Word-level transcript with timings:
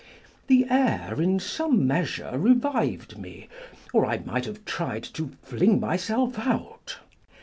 The 0.47 0.65
air 0.67 1.21
in 1.21 1.39
some 1.39 1.85
measure 1.85 2.31
revived 2.35 3.19
me, 3.19 3.49
or 3.93 4.03
I 4.03 4.17
might 4.25 4.45
have 4.45 4.65
tried 4.65 5.03
to 5.13 5.29
fling 5.43 5.79
myself 5.79 6.39
out. 6.39 6.97